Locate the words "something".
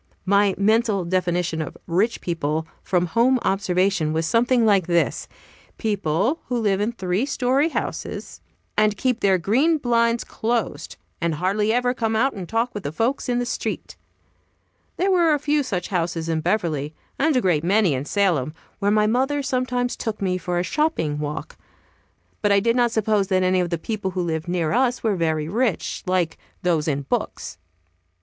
4.25-4.65